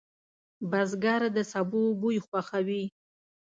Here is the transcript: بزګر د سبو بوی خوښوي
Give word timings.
بزګر 0.69 1.21
د 1.35 1.37
سبو 1.51 1.81
بوی 1.99 2.17
خوښوي 2.25 2.83